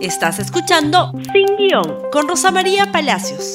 [0.00, 3.54] Estás escuchando Sin Guión con Rosa María Palacios.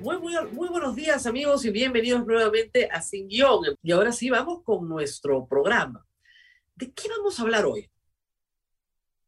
[0.00, 3.76] Muy, muy, muy buenos días amigos y bienvenidos nuevamente a Sin Guión.
[3.82, 6.06] Y ahora sí vamos con nuestro programa.
[6.74, 7.90] ¿De qué vamos a hablar hoy?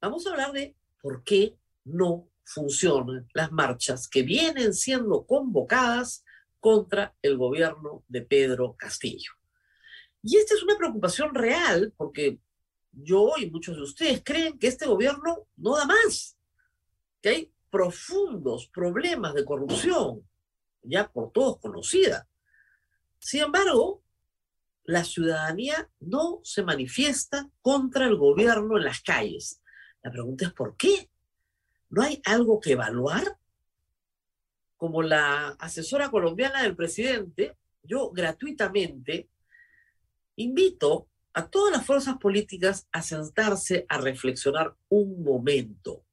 [0.00, 6.24] Vamos a hablar de por qué no funcionan las marchas que vienen siendo convocadas
[6.60, 9.32] contra el gobierno de Pedro Castillo.
[10.22, 12.38] Y esta es una preocupación real porque
[12.92, 16.36] yo y muchos de ustedes creen que este gobierno no da más,
[17.20, 20.28] que hay profundos problemas de corrupción,
[20.82, 22.28] ya por todos conocida.
[23.18, 24.02] Sin embargo,
[24.84, 29.60] la ciudadanía no se manifiesta contra el gobierno en las calles.
[30.02, 31.10] La pregunta es ¿por qué?
[31.90, 33.38] ¿No hay algo que evaluar?
[34.76, 39.28] Como la asesora colombiana del presidente, yo gratuitamente
[40.36, 46.04] invito a todas las fuerzas políticas a sentarse a reflexionar un momento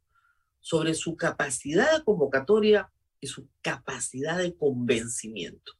[0.59, 5.73] sobre su capacidad de convocatoria y su capacidad de convencimiento.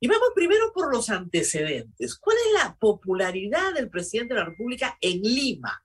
[0.00, 2.16] Y vamos primero por los antecedentes.
[2.16, 5.84] ¿Cuál es la popularidad del presidente de la República en Lima?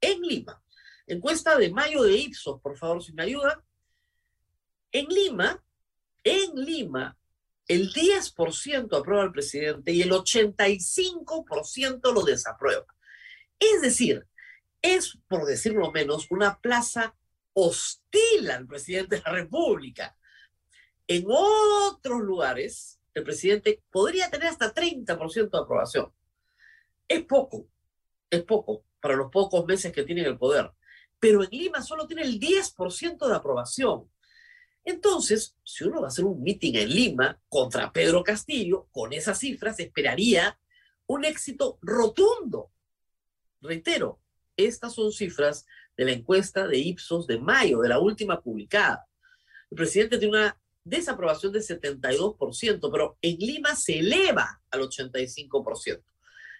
[0.00, 0.62] En Lima.
[1.08, 3.58] Encuesta de mayo de Ipsos, por favor, si me ayudan.
[4.92, 5.60] En Lima,
[6.22, 7.18] en Lima,
[7.68, 12.86] el 10% aprueba al presidente y el 85% lo desaprueba.
[13.58, 14.26] Es decir,
[14.82, 17.16] es, por decirlo menos, una plaza
[17.54, 20.16] hostil al presidente de la República.
[21.06, 26.12] En otros lugares, el presidente podría tener hasta 30% de aprobación.
[27.08, 27.68] Es poco,
[28.28, 30.70] es poco para los pocos meses que tiene el poder.
[31.20, 34.10] Pero en Lima solo tiene el 10% de aprobación.
[34.84, 39.38] Entonces, si uno va a hacer un meeting en Lima contra Pedro Castillo, con esas
[39.38, 40.58] cifras esperaría
[41.06, 42.70] un éxito rotundo.
[43.60, 44.20] Reitero,
[44.56, 49.06] estas son cifras de la encuesta de Ipsos de mayo, de la última publicada.
[49.70, 56.02] El presidente tiene una desaprobación de 72%, pero en Lima se eleva al 85%.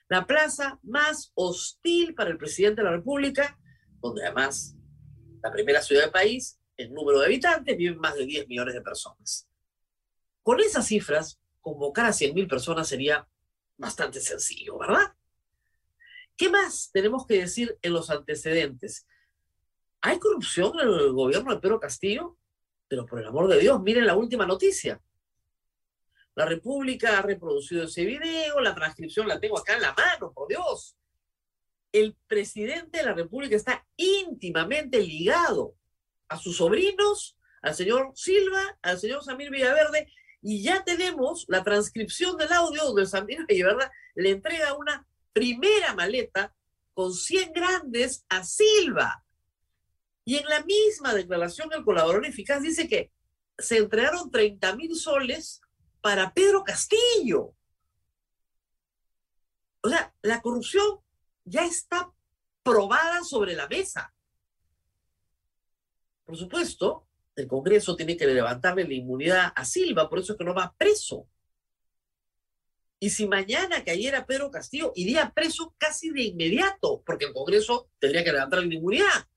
[0.09, 3.59] La plaza más hostil para el presidente de la República,
[4.01, 4.77] donde además
[5.43, 8.81] la primera ciudad del país el número de habitantes, viven más de 10 millones de
[8.81, 9.49] personas.
[10.43, 13.27] Con esas cifras, convocar a 100.000 personas sería
[13.77, 15.15] bastante sencillo, ¿verdad?
[16.37, 19.07] ¿Qué más tenemos que decir en los antecedentes?
[20.01, 22.37] ¿Hay corrupción en el gobierno de Pedro Castillo?
[22.89, 25.01] Pero por el amor de Dios, miren la última noticia.
[26.35, 30.49] La República ha reproducido ese video, la transcripción la tengo acá en la mano, por
[30.49, 30.97] Dios.
[31.93, 35.77] El presidente de la República está íntimamente ligado
[36.35, 40.13] a sus sobrinos, al señor Silva, al señor Samir Villaverde,
[40.43, 46.55] y ya tenemos la transcripción del audio donde Samir Villaverde le entrega una primera maleta
[46.93, 49.25] con 100 grandes a Silva.
[50.25, 53.13] Y en la misma declaración el colaborador eficaz dice que
[53.57, 55.61] se entregaron 30 mil soles
[56.01, 57.55] para Pedro Castillo.
[59.83, 60.99] O sea, la corrupción
[61.45, 62.13] ya está
[62.63, 64.15] probada sobre la mesa.
[66.25, 70.45] Por supuesto, el Congreso tiene que levantarle la inmunidad a Silva, por eso es que
[70.45, 71.29] no va preso.
[72.99, 78.25] Y si mañana cayera Pedro Castillo, iría preso casi de inmediato, porque el Congreso tendría
[78.25, 79.29] que levantarle la inmunidad.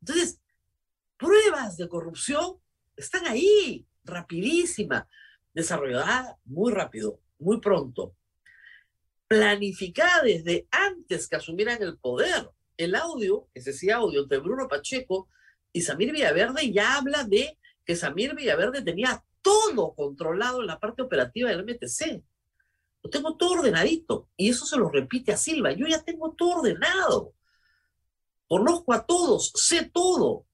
[0.00, 0.40] Entonces,
[1.16, 2.58] pruebas de corrupción
[2.96, 5.06] están ahí, rapidísima,
[5.54, 8.16] desarrollada muy rápido, muy pronto,
[9.28, 12.50] planificada desde antes que asumieran el poder
[12.82, 15.28] el audio, ese sí audio entre Bruno Pacheco
[15.72, 21.02] y Samir Villaverde, ya habla de que Samir Villaverde tenía todo controlado en la parte
[21.02, 22.22] operativa del MTC.
[23.02, 24.28] Lo tengo todo ordenadito.
[24.36, 25.72] Y eso se lo repite a Silva.
[25.72, 27.34] Yo ya tengo todo ordenado.
[28.46, 30.46] Conozco a todos, sé todo.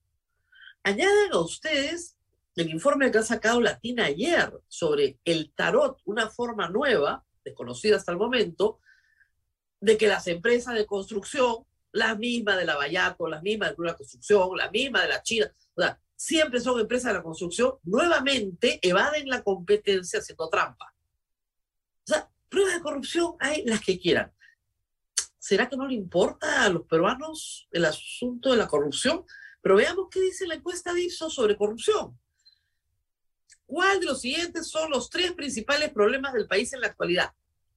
[0.83, 2.17] Añaden a ustedes
[2.55, 8.11] el informe que ha sacado Latina ayer sobre el tarot, una forma nueva, desconocida hasta
[8.11, 8.79] el momento,
[9.79, 13.95] de que las empresas de construcción la misma de la Vallaco, la misma de la
[13.95, 18.79] construcción, la misma de la China, o sea, siempre son empresas de la construcción, nuevamente
[18.81, 20.93] evaden la competencia haciendo trampa.
[22.03, 24.33] O sea, pruebas de corrupción hay las que quieran.
[25.37, 29.25] ¿Será que no le importa a los peruanos el asunto de la corrupción?
[29.61, 32.19] Pero veamos qué dice la encuesta de Ipsos sobre corrupción.
[33.65, 37.31] ¿Cuál de los siguientes son los tres principales problemas del país en la actualidad?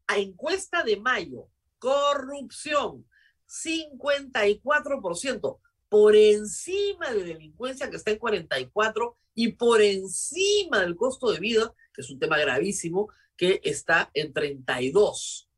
[0.06, 1.48] A encuesta de mayo,
[1.78, 3.06] corrupción,
[3.52, 5.58] 54%,
[5.88, 11.74] por encima de delincuencia que está en 44 y por encima del costo de vida,
[11.92, 15.50] que es un tema gravísimo, que está en 32.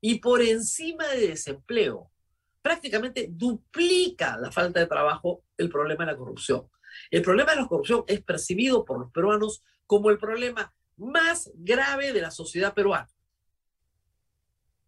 [0.00, 2.10] Y por encima de desempleo,
[2.60, 6.68] prácticamente duplica la falta de trabajo el problema de la corrupción.
[7.10, 12.12] El problema de la corrupción es percibido por los peruanos como el problema más grave
[12.12, 13.10] de la sociedad peruana.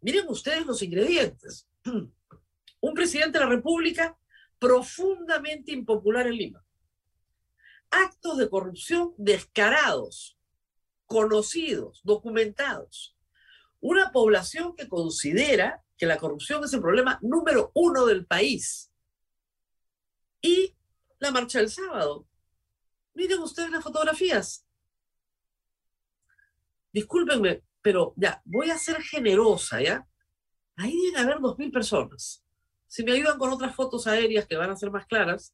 [0.01, 1.67] Miren ustedes los ingredientes.
[2.85, 4.15] Un presidente de la República
[4.59, 6.63] profundamente impopular en Lima.
[7.89, 10.37] Actos de corrupción descarados,
[11.07, 13.17] conocidos, documentados.
[13.79, 18.91] Una población que considera que la corrupción es el problema número uno del país.
[20.39, 20.75] Y
[21.17, 22.27] la marcha del sábado.
[23.15, 24.63] Miren ustedes las fotografías.
[26.93, 30.07] Discúlpenme, pero ya, voy a ser generosa, ¿ya?
[30.75, 32.44] Ahí deben haber dos mil personas.
[32.87, 35.53] Si me ayudan con otras fotos aéreas que van a ser más claras,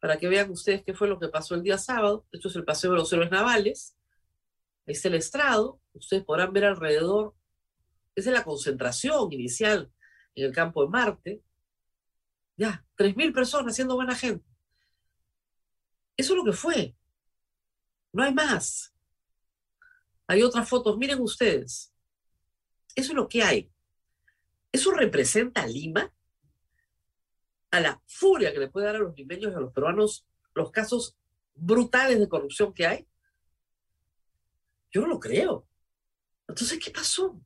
[0.00, 2.26] para que vean ustedes qué fue lo que pasó el día sábado.
[2.30, 3.96] Esto es el Paseo de los Héroes Navales.
[4.86, 5.80] Es el estrado.
[5.92, 7.34] Ustedes podrán ver alrededor.
[8.14, 9.92] Esa es la concentración inicial
[10.34, 11.42] en el campo de Marte.
[12.56, 14.44] Ya, tres mil personas siendo buena gente.
[16.16, 16.96] Eso es lo que fue.
[18.12, 18.94] No hay más.
[20.26, 21.92] Hay otras fotos, miren ustedes.
[22.94, 23.72] Eso es lo que hay.
[24.72, 26.12] ¿Eso representa a Lima?
[27.70, 30.70] A la furia que le puede dar a los limeños y a los peruanos los
[30.70, 31.16] casos
[31.54, 33.06] brutales de corrupción que hay.
[34.90, 35.66] Yo no lo creo.
[36.46, 37.40] Entonces, ¿qué pasó?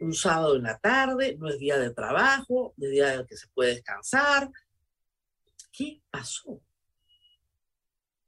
[0.00, 3.48] Un sábado en la tarde, no es día de trabajo, es día en que se
[3.48, 4.50] puede descansar.
[5.72, 6.60] ¿Qué pasó?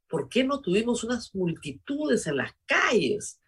[0.07, 3.39] ¿Por qué no tuvimos unas multitudes en las calles?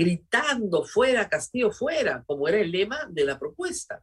[0.00, 4.02] gritando fuera, Castillo fuera, como era el lema de la propuesta.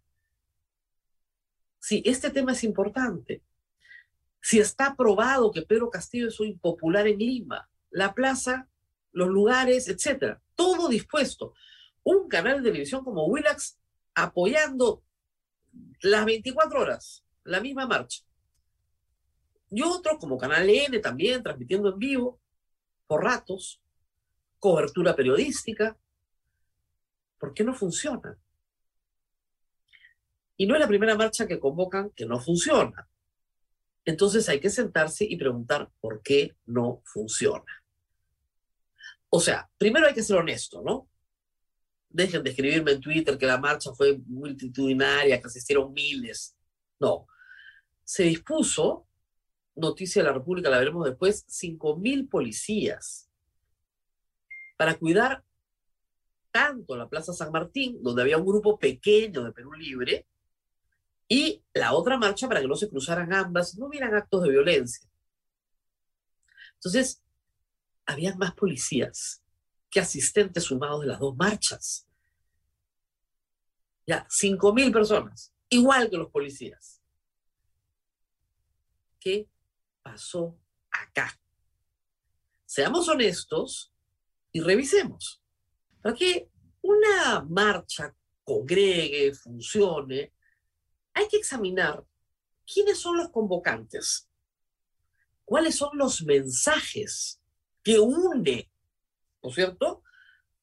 [1.88, 3.42] Sí, este tema es importante.
[4.42, 8.68] Si está probado que Pedro Castillo es un impopular en Lima, la plaza,
[9.14, 11.54] los lugares, etcétera, todo dispuesto.
[12.04, 13.80] Un canal de televisión como Willax
[14.16, 15.02] apoyando
[16.02, 18.22] las 24 horas la misma marcha.
[19.72, 22.42] Y otro como Canal N también transmitiendo en vivo
[23.08, 23.82] por ratos
[24.60, 25.98] cobertura periodística.
[27.40, 28.38] ¿Por qué no funciona?
[30.58, 33.08] Y no es la primera marcha que convocan que no funciona.
[34.06, 37.84] Entonces hay que sentarse y preguntar por qué no funciona.
[39.30, 41.10] O sea, primero hay que ser honesto, ¿no?
[42.10, 46.56] Dejen de escribirme en Twitter que la marcha fue multitudinaria, que asistieron miles.
[47.00, 47.28] No.
[48.04, 49.08] Se dispuso,
[49.76, 53.28] noticia de la República, la veremos después, cinco mil policías
[54.78, 55.44] para cuidar
[56.52, 60.26] tanto la Plaza San Martín, donde había un grupo pequeño de Perú Libre,
[61.28, 65.10] y la otra marcha para que no se cruzaran ambas, no hubieran actos de violencia.
[66.76, 67.22] Entonces,
[68.06, 69.44] habían más policías
[69.90, 72.08] que asistentes sumados de las dos marchas.
[74.06, 77.02] Ya, cinco mil personas, igual que los policías.
[79.20, 79.50] ¿Qué
[80.02, 80.58] pasó
[80.90, 81.38] acá?
[82.66, 83.92] Seamos honestos
[84.54, 85.42] y revisemos.
[86.02, 86.50] Para que
[86.82, 90.32] una marcha congregue, funcione,
[91.18, 92.06] hay que examinar
[92.72, 94.30] quiénes son los convocantes,
[95.46, 97.42] cuáles son los mensajes
[97.84, 98.72] que une,
[99.42, 100.04] ¿no es cierto?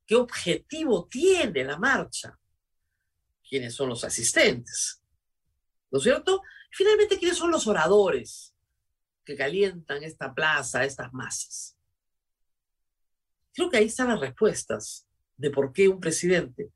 [0.07, 2.39] ¿Qué objetivo tiene la marcha?
[3.43, 5.03] ¿Quiénes son los asistentes?
[5.91, 6.41] ¿No es cierto?
[6.71, 8.55] Finalmente, ¿quiénes son los oradores
[9.25, 11.77] que calientan esta plaza, estas masas?
[13.53, 16.73] Creo que ahí están las respuestas de por qué un presidente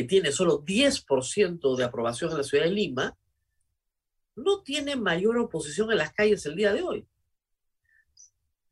[0.00, 3.18] que tiene solo 10% de aprobación en la ciudad de Lima
[4.34, 7.06] no tiene mayor oposición en las calles el día de hoy.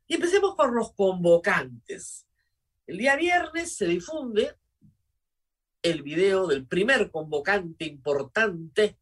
[0.07, 2.27] Y empecemos por los convocantes.
[2.87, 4.57] El día viernes se difunde
[5.83, 8.97] el video del primer convocante importante,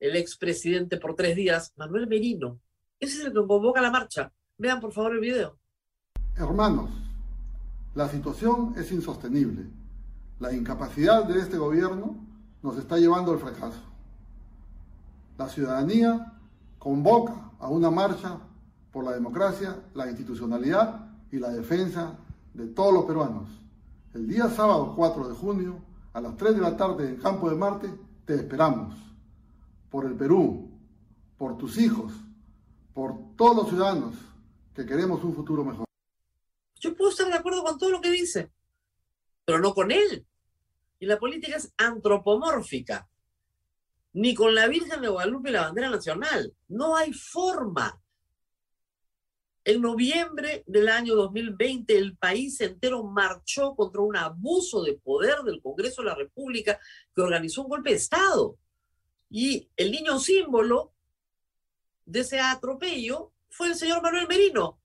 [0.00, 2.58] el expresidente por tres días, Manuel Merino.
[2.98, 4.32] Ese es el que convoca la marcha.
[4.58, 5.56] Vean por favor el video.
[6.34, 6.90] Hermanos,
[7.94, 9.83] la situación es insostenible.
[10.40, 12.16] La incapacidad de este gobierno
[12.62, 13.80] nos está llevando al fracaso.
[15.38, 16.32] La ciudadanía
[16.78, 18.38] convoca a una marcha
[18.92, 22.18] por la democracia, la institucionalidad y la defensa
[22.52, 23.48] de todos los peruanos.
[24.12, 27.56] El día sábado 4 de junio, a las 3 de la tarde en Campo de
[27.56, 27.90] Marte,
[28.24, 28.94] te esperamos.
[29.90, 30.70] Por el Perú,
[31.36, 32.12] por tus hijos,
[32.92, 34.14] por todos los ciudadanos
[34.74, 35.84] que queremos un futuro mejor.
[36.80, 38.50] Yo puedo estar de acuerdo con todo lo que dice,
[39.44, 40.26] pero no con él.
[40.98, 43.08] Y la política es antropomórfica.
[44.12, 46.54] Ni con la Virgen de Guadalupe y la bandera nacional.
[46.68, 48.00] No hay forma.
[49.64, 55.62] En noviembre del año 2020, el país entero marchó contra un abuso de poder del
[55.62, 56.78] Congreso de la República
[57.14, 58.58] que organizó un golpe de Estado.
[59.30, 60.92] Y el niño símbolo
[62.04, 64.78] de ese atropello fue el señor Manuel Merino,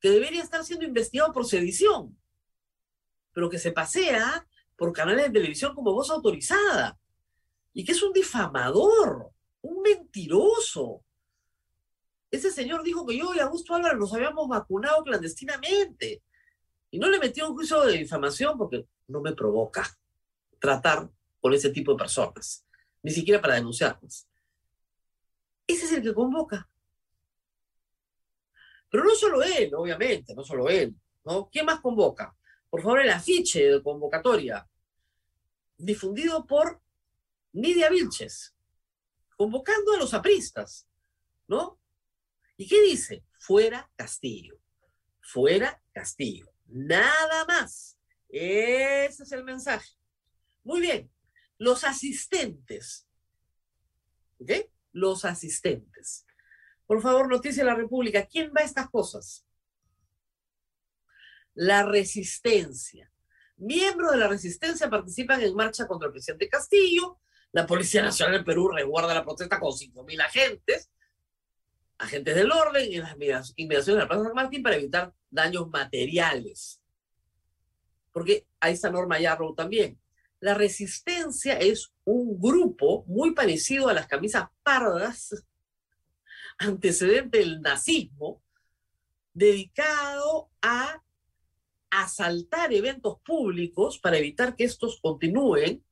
[0.00, 2.18] que debería estar siendo investigado por sedición,
[3.32, 4.46] pero que se pasea
[4.76, 6.98] por canales de televisión como voz autorizada,
[7.72, 9.30] y que es un difamador,
[9.62, 11.04] un mentiroso.
[12.30, 16.22] Ese señor dijo que yo y Augusto Álvarez nos habíamos vacunado clandestinamente,
[16.90, 19.86] y no le metió un juicio de difamación porque no me provoca
[20.58, 21.08] tratar
[21.40, 22.66] con ese tipo de personas,
[23.02, 24.28] ni siquiera para denunciarlas.
[25.66, 26.68] Ese es el que convoca.
[28.90, 31.48] Pero no solo él, obviamente, no solo él, ¿no?
[31.50, 32.36] ¿Quién más convoca?
[32.72, 34.66] Por favor, el afiche de convocatoria,
[35.76, 36.80] difundido por
[37.52, 38.54] Nidia Vilches,
[39.36, 40.88] convocando a los apristas,
[41.46, 41.78] ¿no?
[42.56, 43.26] ¿Y qué dice?
[43.38, 44.58] Fuera Castillo,
[45.20, 47.98] fuera Castillo, nada más.
[48.30, 49.90] Ese es el mensaje.
[50.64, 51.12] Muy bien,
[51.58, 53.06] los asistentes,
[54.38, 54.50] ¿ok?
[54.92, 56.24] Los asistentes.
[56.86, 58.24] Por favor, noticia de la República.
[58.24, 59.44] ¿Quién va a estas cosas?
[61.54, 63.10] La resistencia.
[63.56, 67.20] Miembros de la resistencia participan en marcha contra el presidente Castillo.
[67.52, 70.90] La Policía Nacional del Perú resguarda la protesta con 5.000 agentes,
[71.98, 76.80] agentes del orden en las inmediaciones de la Plaza San Martín para evitar daños materiales.
[78.10, 80.00] Porque ahí está Norma Yarrow también.
[80.40, 85.44] La resistencia es un grupo muy parecido a las camisas pardas
[86.58, 88.42] antecedente del nazismo,
[89.32, 91.01] dedicado a
[91.92, 95.84] asaltar eventos públicos para evitar que estos continúen,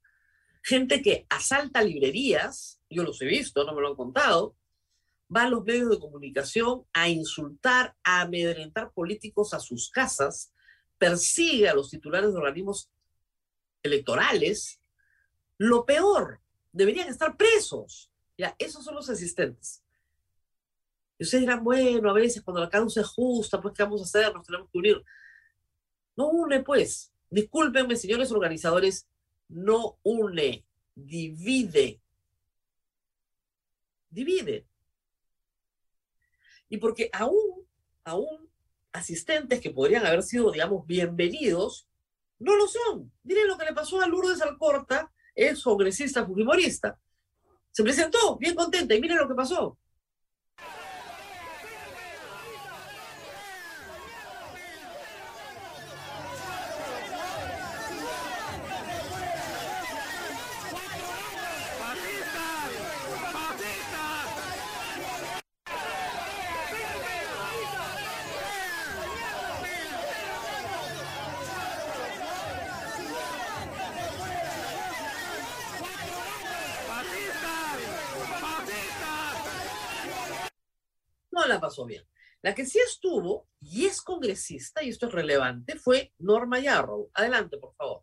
[0.62, 4.56] gente que asalta librerías, yo los he visto, no me lo han contado,
[5.34, 10.54] va a los medios de comunicación a insultar, a amedrentar políticos a sus casas,
[10.96, 12.90] persigue a los titulares de organismos
[13.82, 14.80] electorales.
[15.58, 16.40] Lo peor,
[16.72, 18.10] deberían estar presos.
[18.38, 19.82] Ya, esos son los asistentes.
[21.18, 24.04] Y ustedes dirán, bueno, a veces cuando la causa es justa, pues ¿qué vamos a
[24.04, 24.34] hacer?
[24.34, 25.04] Nos tenemos que unir.
[26.20, 27.10] No une, pues.
[27.30, 29.08] Discúlpenme, señores organizadores,
[29.48, 32.02] no une, divide.
[34.10, 34.66] Divide.
[36.68, 37.66] Y porque aún,
[38.04, 38.50] aún
[38.92, 41.88] asistentes que podrían haber sido, digamos, bienvenidos,
[42.38, 43.10] no lo son.
[43.22, 46.98] Miren lo que le pasó a Lourdes Alcorta, es congresista fujimorista.
[47.70, 49.78] Se presentó bien contenta y miren lo que pasó.
[81.50, 82.06] La pasó bien.
[82.42, 87.10] La que sí estuvo y es congresista, y esto es relevante, fue Norma Yarrow.
[87.12, 88.02] Adelante, por favor.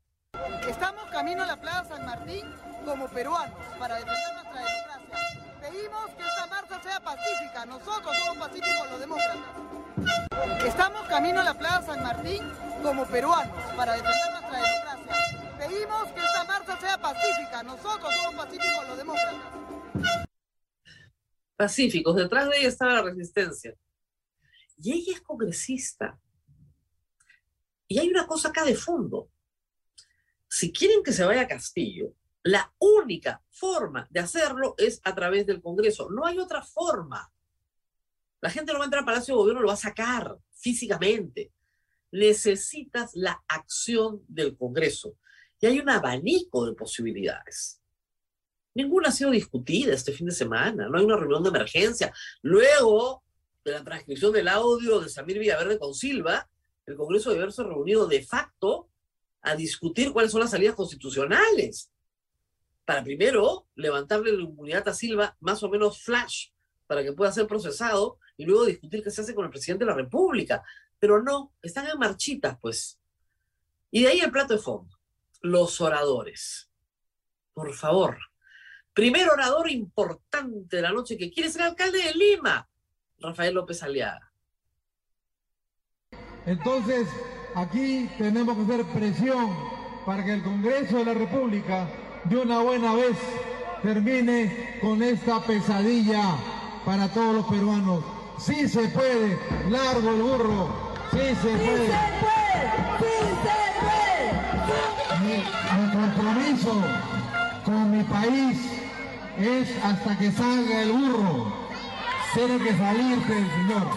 [0.70, 2.46] Estamos camino a la Plaza San Martín
[2.86, 5.60] como peruanos para defender nuestra democracia.
[5.60, 7.66] Pedimos que esta marcha sea pacífica.
[7.66, 10.64] Nosotros somos pacíficos los demócratas.
[10.64, 12.44] Estamos camino a la Plaza San Martín
[12.84, 15.58] como peruanos para defender nuestra democracia.
[15.58, 17.64] Pedimos que esta marcha sea pacífica.
[17.64, 20.27] Nosotros somos pacíficos los demócratas
[21.58, 22.16] pacíficos.
[22.16, 23.76] Detrás de ella estaba la resistencia.
[24.78, 26.20] Y ella es congresista.
[27.88, 29.30] Y hay una cosa acá de fondo.
[30.48, 35.46] Si quieren que se vaya a Castillo, la única forma de hacerlo es a través
[35.46, 36.10] del Congreso.
[36.10, 37.30] No hay otra forma.
[38.40, 41.52] La gente no va a entrar al Palacio de Gobierno, lo va a sacar físicamente.
[42.12, 45.18] Necesitas la acción del Congreso.
[45.60, 47.82] Y hay un abanico de posibilidades.
[48.78, 52.14] Ninguna ha sido discutida este fin de semana, no hay una reunión de emergencia.
[52.44, 53.24] Luego
[53.66, 56.48] de la transcripción del audio de Samir Villaverde con Silva,
[56.86, 58.88] el Congreso debe haberse reunido de facto
[59.42, 61.90] a discutir cuáles son las salidas constitucionales.
[62.86, 66.50] Para primero levantarle la inmunidad a Silva, más o menos flash,
[66.86, 69.90] para que pueda ser procesado y luego discutir qué se hace con el presidente de
[69.90, 70.64] la República.
[71.00, 73.00] Pero no, están en marchitas, pues.
[73.90, 75.00] Y de ahí el plato de fondo,
[75.42, 76.70] los oradores.
[77.56, 78.20] Por favor,
[78.98, 82.68] Primer orador importante de la noche que quiere ser alcalde de Lima,
[83.20, 84.32] Rafael López Aliaga.
[86.48, 87.08] Entonces,
[87.54, 89.56] aquí tenemos que hacer presión
[90.04, 91.88] para que el Congreso de la República
[92.24, 93.16] de una buena vez
[93.84, 96.36] termine con esta pesadilla
[96.84, 98.04] para todos los peruanos.
[98.40, 99.38] Sí se puede,
[99.70, 101.86] largo el burro, sí se puede.
[101.86, 105.20] Sí se puede, sí se puede.
[105.22, 106.84] Mi, mi compromiso
[107.64, 108.87] con mi país
[109.40, 111.54] es hasta que salga el burro.
[112.34, 113.88] Tiene que salirse el señor.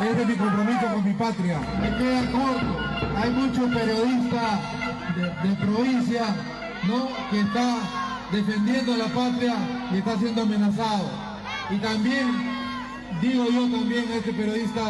[0.00, 1.60] Ese es mi compromiso con mi patria.
[1.80, 2.94] Me queda corto.
[3.16, 4.60] Hay muchos periodistas
[5.16, 6.24] de, provincia
[6.88, 7.08] ¿no?
[7.30, 7.76] que está
[8.32, 9.54] defendiendo la patria
[9.92, 11.10] y está siendo amenazado.
[11.70, 12.26] Y también,
[13.20, 14.82] digo yo también a este periodista,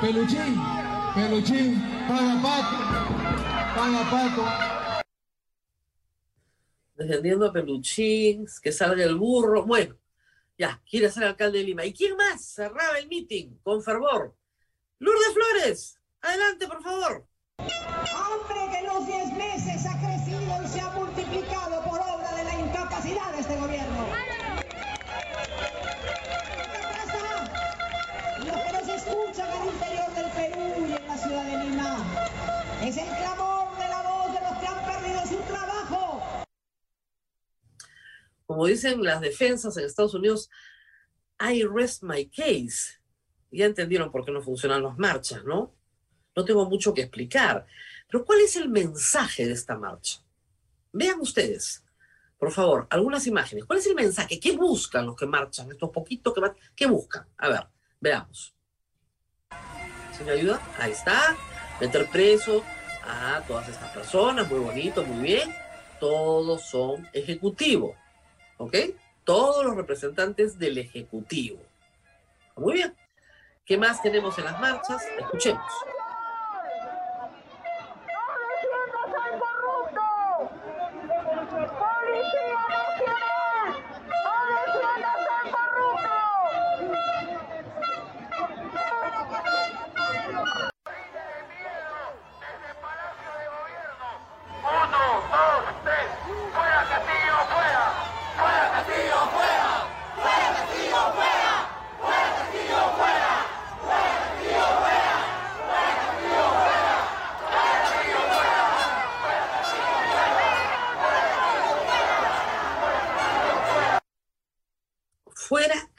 [0.00, 0.60] Peluchín,
[1.14, 2.76] Peluchín, paga pato,
[3.76, 4.71] paga pato.
[7.02, 9.64] Defendiendo a Peluchín, que salga el burro.
[9.64, 9.96] Bueno,
[10.56, 11.84] ya, quiere ser alcalde de Lima.
[11.84, 14.36] ¿Y quién más cerraba el meeting con fervor?
[14.98, 17.26] Lourdes Flores, adelante, por favor.
[17.58, 20.00] Hambre que los 10 meses ha
[38.72, 40.50] dicen las defensas en Estados Unidos,
[41.40, 43.00] I rest my case.
[43.50, 45.74] Ya entendieron por qué no funcionan las marchas, ¿no?
[46.34, 47.66] No tengo mucho que explicar.
[48.08, 50.20] Pero ¿cuál es el mensaje de esta marcha?
[50.92, 51.84] Vean ustedes,
[52.38, 53.64] por favor, algunas imágenes.
[53.64, 54.40] ¿Cuál es el mensaje?
[54.40, 55.70] ¿Qué buscan los que marchan?
[55.70, 56.40] Estos poquitos que.
[56.74, 57.26] ¿Qué buscan?
[57.38, 57.66] A ver,
[58.00, 58.54] veamos.
[60.16, 60.60] ¿Se me ayuda?
[60.78, 61.36] Ahí está.
[61.80, 62.62] Meter preso
[63.04, 64.50] a todas estas personas.
[64.50, 65.54] Muy bonito, muy bien.
[66.00, 67.96] Todos son ejecutivos.
[68.62, 68.76] ¿Ok?
[69.24, 71.58] Todos los representantes del ejecutivo.
[72.56, 72.94] Muy bien.
[73.64, 75.02] ¿Qué más tenemos en las marchas?
[75.18, 75.72] Escuchemos.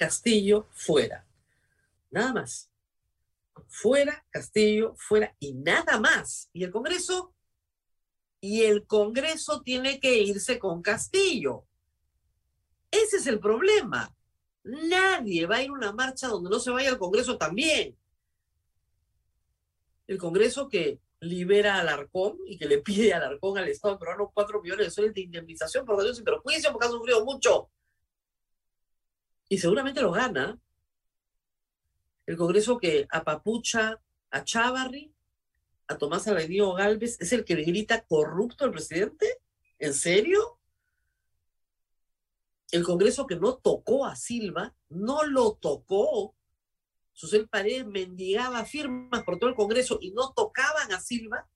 [0.04, 1.26] Castillo, fuera.
[2.12, 2.70] Nada más.
[3.70, 6.50] Fuera Castillo, fuera y nada más.
[6.52, 7.34] ¿Y el Congreso?
[8.42, 11.64] Y el Congreso tiene que irse con Castillo.
[12.92, 14.14] Ese es el problema.
[14.64, 17.98] Nadie va a ir a una marcha donde no se vaya al Congreso también.
[20.06, 24.32] El Congreso que libera al Arcón y que le pide al Arcón al Estado peruano
[24.34, 27.70] cuatro millones de soles de indemnización por daños sin perjuicio porque ha sufrido mucho
[29.54, 30.60] y seguramente lo gana.
[32.26, 35.14] El Congreso que apapucha a Chávarri,
[35.88, 39.42] a Tomás Aladío Galvez, es el que le grita corrupto al presidente.
[39.78, 40.58] ¿En serio?
[42.72, 46.34] El Congreso que no tocó a Silva, no lo tocó.
[47.12, 51.48] Susel Paredes mendigaba firmas por todo el Congreso y no tocaban a Silva.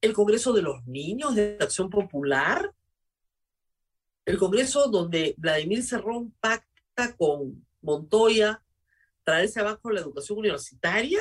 [0.00, 2.74] El Congreso de los Niños de Acción Popular.
[4.24, 6.75] El Congreso donde Vladimir Cerrón pacta
[7.16, 8.62] con Montoya
[9.22, 11.20] traerse abajo la educación universitaria?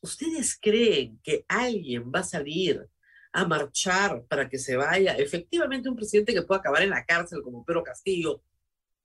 [0.00, 2.88] ¿Ustedes creen que alguien va a salir
[3.32, 7.42] a marchar para que se vaya efectivamente un presidente que pueda acabar en la cárcel
[7.42, 8.42] como Pedro Castillo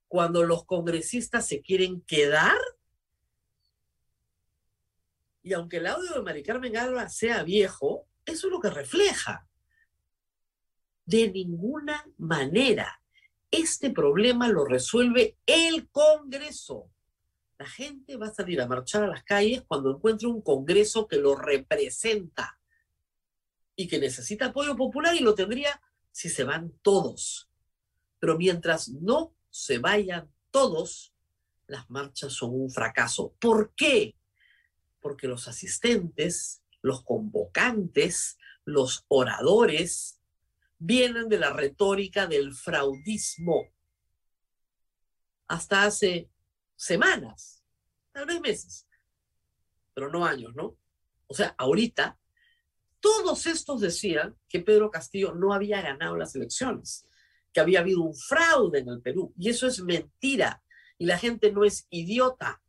[0.08, 2.58] cuando los congresistas se quieren quedar?
[5.42, 6.72] Y aunque el audio de Mari Carmen
[7.10, 9.46] sea viejo, eso es lo que refleja.
[11.04, 13.01] De ninguna manera
[13.52, 16.90] este problema lo resuelve el Congreso.
[17.58, 21.18] La gente va a salir a marchar a las calles cuando encuentre un Congreso que
[21.18, 22.58] lo representa
[23.76, 27.50] y que necesita apoyo popular y lo tendría si se van todos.
[28.18, 31.14] Pero mientras no se vayan todos,
[31.66, 33.34] las marchas son un fracaso.
[33.38, 34.16] ¿Por qué?
[35.00, 40.21] Porque los asistentes, los convocantes, los oradores,
[40.84, 43.68] vienen de la retórica del fraudismo.
[45.46, 46.28] Hasta hace
[46.74, 47.62] semanas,
[48.10, 48.88] tal vez meses,
[49.94, 50.76] pero no años, ¿no?
[51.28, 52.18] O sea, ahorita,
[52.98, 57.06] todos estos decían que Pedro Castillo no había ganado las elecciones,
[57.52, 60.64] que había habido un fraude en el Perú, y eso es mentira,
[60.98, 62.60] y la gente no es idiota.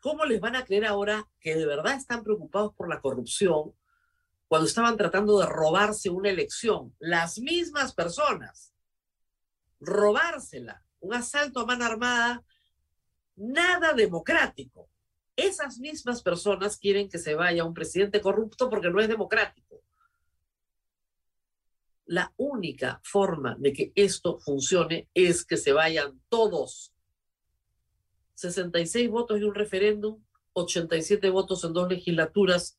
[0.00, 3.74] ¿Cómo les van a creer ahora que de verdad están preocupados por la corrupción
[4.50, 8.74] cuando estaban tratando de robarse una elección, las mismas personas,
[9.78, 12.44] robársela, un asalto a mano armada,
[13.36, 14.90] nada democrático.
[15.36, 19.84] Esas mismas personas quieren que se vaya un presidente corrupto porque no es democrático.
[22.06, 26.92] la única forma de que esto funcione es que se vayan todos.
[28.34, 30.20] 66 votos en un referéndum,
[30.54, 32.76] 87 votos en dos legislaturas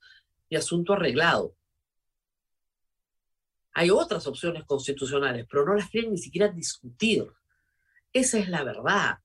[0.49, 1.55] y asunto arreglado.
[3.73, 7.25] Hay otras opciones constitucionales, pero no las quieren ni siquiera discutir.
[8.11, 9.19] Esa es la verdad.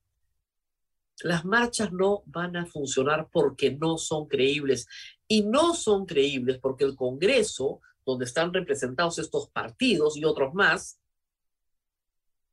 [1.21, 4.87] Las marchas no van a funcionar porque no son creíbles.
[5.27, 10.99] Y no son creíbles porque el Congreso, donde están representados estos partidos y otros más,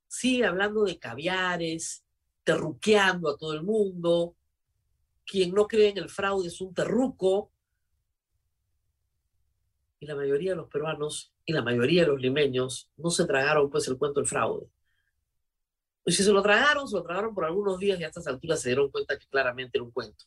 [0.09, 2.04] sigue hablando de caviares,
[2.42, 4.37] terruqueando a todo el mundo.
[5.24, 7.52] Quien no cree en el fraude es un terruco.
[10.05, 13.71] Y la mayoría de los peruanos y la mayoría de los limeños no se tragaron
[13.71, 14.67] pues el cuento del fraude.
[16.05, 18.61] Y si se lo tragaron, se lo tragaron por algunos días y a estas alturas
[18.61, 20.27] se dieron cuenta que claramente era un cuento.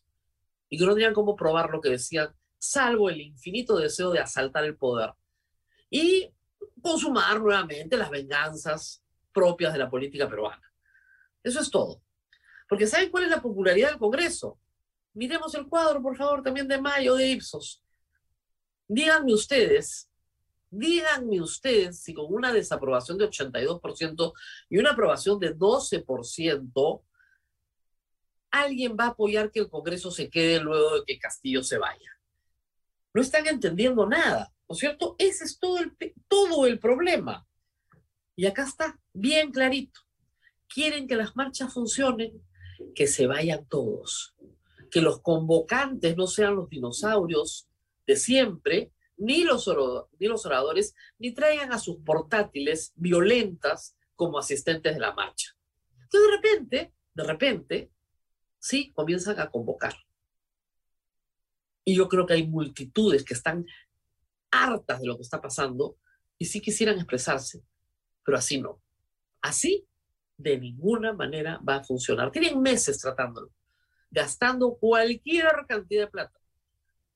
[0.68, 4.64] Y que no tenían cómo probar lo que decían, salvo el infinito deseo de asaltar
[4.64, 5.12] el poder
[5.92, 6.34] y
[6.82, 10.74] consumar nuevamente las venganzas propias de la política peruana.
[11.44, 12.02] Eso es todo.
[12.68, 14.60] Porque ¿saben cuál es la popularidad del Congreso?
[15.14, 17.84] Miremos el cuadro, por favor, también de mayo de Ipsos.
[18.88, 20.10] Díganme ustedes
[20.70, 24.34] Díganme ustedes si con una desaprobación de 82%
[24.70, 27.02] y una aprobación de 12%,
[28.52, 32.12] alguien va a apoyar que el Congreso se quede luego de que Castillo se vaya.
[33.14, 35.16] No están entendiendo nada, ¿no es cierto?
[35.18, 35.96] Ese es todo el,
[36.28, 37.48] todo el problema.
[38.36, 40.02] Y acá está, bien clarito.
[40.68, 42.44] Quieren que las marchas funcionen,
[42.94, 44.36] que se vayan todos,
[44.92, 47.67] que los convocantes no sean los dinosaurios
[48.08, 55.14] de siempre, ni los, oradores, ni traigan a sus portátiles violentas como asistentes de la
[55.14, 55.56] marcha.
[56.02, 57.92] Entonces, de repente, de repente,
[58.58, 59.96] sí, comienzan a convocar.
[61.84, 63.66] Y yo creo que hay multitudes que están
[64.52, 65.98] hartas de lo que está pasando
[66.38, 67.64] y sí quisieran expresarse,
[68.24, 68.82] pero así no.
[69.42, 69.88] Así
[70.38, 72.32] de ninguna manera va a funcionar.
[72.32, 73.52] Tienen meses tratándolo,
[74.12, 76.40] gastando cualquier cantidad de plata,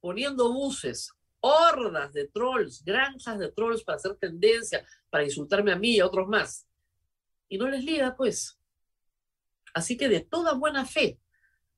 [0.02, 5.96] poniendo buses, hordas de trolls, granjas de trolls para hacer tendencia, para insultarme a mí
[5.96, 6.68] y a otros más.
[7.48, 8.58] Y no les liga, pues.
[9.74, 11.20] Así que de toda buena fe,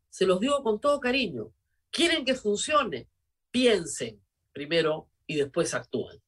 [0.10, 1.52] se los digo con todo cariño,
[1.92, 3.08] quieren que funcione,
[3.52, 6.22] piensen primero y después actúen.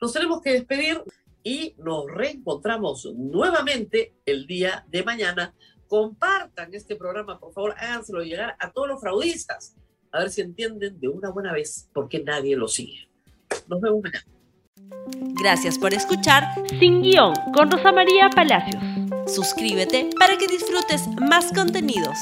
[0.00, 1.02] Nos tenemos que despedir
[1.42, 5.54] y nos reencontramos nuevamente el día de mañana.
[5.86, 9.76] Compartan este programa, por favor, háganselo llegar a todos los fraudistas
[10.12, 13.08] a ver si entienden de una buena vez por qué nadie lo sigue.
[13.68, 14.24] Nos vemos mañana.
[15.40, 16.44] Gracias por escuchar
[16.78, 18.82] Sin Guión con Rosa María Palacios.
[19.26, 22.16] Suscríbete para que disfrutes más contenidos.